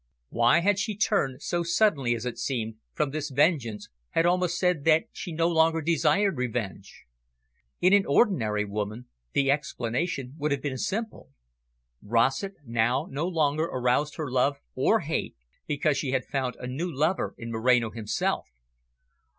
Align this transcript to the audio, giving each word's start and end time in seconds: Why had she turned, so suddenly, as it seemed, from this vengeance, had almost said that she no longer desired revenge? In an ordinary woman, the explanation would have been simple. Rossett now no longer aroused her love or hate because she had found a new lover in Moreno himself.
Why 0.29 0.61
had 0.61 0.79
she 0.79 0.97
turned, 0.97 1.43
so 1.43 1.61
suddenly, 1.61 2.15
as 2.15 2.25
it 2.25 2.39
seemed, 2.39 2.77
from 2.91 3.11
this 3.11 3.29
vengeance, 3.29 3.87
had 4.09 4.25
almost 4.25 4.57
said 4.57 4.83
that 4.85 5.03
she 5.11 5.31
no 5.31 5.47
longer 5.47 5.79
desired 5.79 6.37
revenge? 6.37 7.03
In 7.81 7.93
an 7.93 8.07
ordinary 8.07 8.65
woman, 8.65 9.05
the 9.33 9.51
explanation 9.51 10.33
would 10.39 10.51
have 10.51 10.63
been 10.63 10.79
simple. 10.79 11.29
Rossett 12.01 12.55
now 12.65 13.05
no 13.11 13.27
longer 13.27 13.65
aroused 13.65 14.15
her 14.15 14.31
love 14.31 14.57
or 14.73 15.01
hate 15.01 15.35
because 15.67 15.99
she 15.99 16.09
had 16.13 16.25
found 16.25 16.55
a 16.55 16.65
new 16.65 16.91
lover 16.91 17.35
in 17.37 17.51
Moreno 17.51 17.91
himself. 17.91 18.47